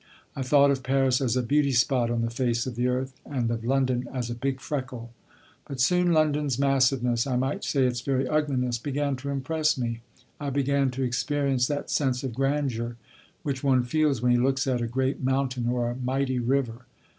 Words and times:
I 0.35 0.41
thought 0.41 0.71
of 0.71 0.81
Paris 0.81 1.21
as 1.21 1.37
a 1.37 1.43
beauty 1.43 1.73
spot 1.73 2.09
on 2.09 2.23
the 2.23 2.31
face 2.31 2.65
of 2.65 2.73
the 2.75 2.87
earth, 2.87 3.15
and 3.23 3.51
of 3.51 3.63
London 3.63 4.07
as 4.11 4.31
a 4.31 4.33
big 4.33 4.59
freckle. 4.59 5.11
But 5.67 5.79
soon 5.79 6.11
London's 6.11 6.57
massiveness, 6.57 7.27
I 7.27 7.35
might 7.35 7.63
say 7.63 7.85
its 7.85 8.01
very 8.01 8.27
ugliness, 8.27 8.79
began 8.79 9.15
to 9.17 9.29
impress 9.29 9.77
me. 9.77 10.01
I 10.39 10.49
began 10.49 10.89
to 10.89 11.03
experience 11.03 11.67
that 11.67 11.91
sense 11.91 12.23
of 12.23 12.33
grandeur 12.33 12.97
which 13.43 13.63
one 13.63 13.83
feels 13.83 14.23
when 14.23 14.31
he 14.31 14.39
looks 14.39 14.65
at 14.65 14.81
a 14.81 14.87
great 14.87 15.21
mountain 15.21 15.69
or 15.69 15.91
a 15.91 15.95
mighty 15.95 16.39
river. 16.39 16.87